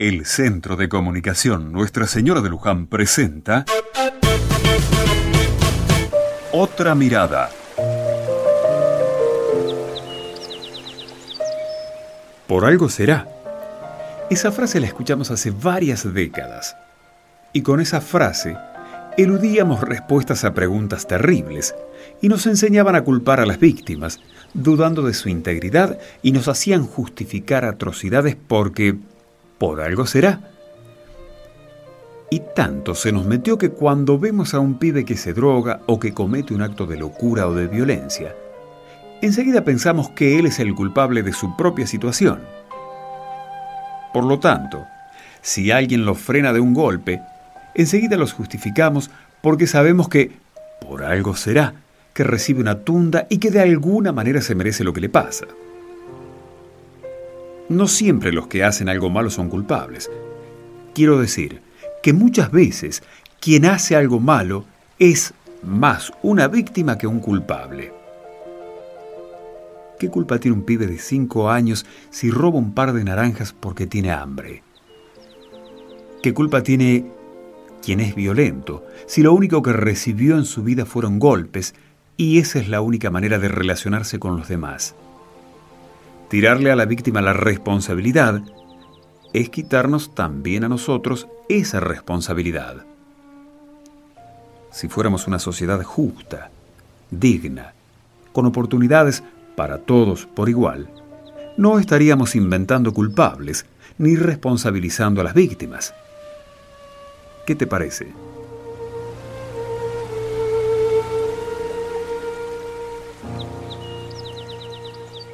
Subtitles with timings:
[0.00, 3.66] El Centro de Comunicación Nuestra Señora de Luján presenta
[6.52, 7.50] Otra Mirada.
[12.46, 13.28] Por algo será.
[14.30, 16.74] Esa frase la escuchamos hace varias décadas.
[17.52, 18.56] Y con esa frase
[19.18, 21.74] eludíamos respuestas a preguntas terribles
[22.22, 24.18] y nos enseñaban a culpar a las víctimas,
[24.54, 28.96] dudando de su integridad y nos hacían justificar atrocidades porque
[29.60, 30.40] por algo será.
[32.30, 36.00] Y tanto se nos metió que cuando vemos a un pibe que se droga o
[36.00, 38.34] que comete un acto de locura o de violencia,
[39.20, 42.40] enseguida pensamos que él es el culpable de su propia situación.
[44.14, 44.86] Por lo tanto,
[45.42, 47.20] si alguien lo frena de un golpe,
[47.74, 49.10] enseguida los justificamos
[49.42, 50.32] porque sabemos que
[50.80, 51.74] por algo será
[52.14, 55.44] que recibe una tunda y que de alguna manera se merece lo que le pasa.
[57.70, 60.10] No siempre los que hacen algo malo son culpables.
[60.92, 61.62] Quiero decir
[62.02, 63.04] que muchas veces
[63.38, 64.64] quien hace algo malo
[64.98, 67.92] es más una víctima que un culpable.
[70.00, 73.86] ¿Qué culpa tiene un pibe de 5 años si roba un par de naranjas porque
[73.86, 74.64] tiene hambre?
[76.24, 77.06] ¿Qué culpa tiene
[77.84, 81.76] quien es violento si lo único que recibió en su vida fueron golpes
[82.16, 84.96] y esa es la única manera de relacionarse con los demás?
[86.30, 88.40] Tirarle a la víctima la responsabilidad
[89.32, 92.84] es quitarnos también a nosotros esa responsabilidad.
[94.70, 96.52] Si fuéramos una sociedad justa,
[97.10, 97.72] digna,
[98.32, 99.24] con oportunidades
[99.56, 100.88] para todos por igual,
[101.56, 103.66] no estaríamos inventando culpables
[103.98, 105.92] ni responsabilizando a las víctimas.
[107.44, 108.12] ¿Qué te parece?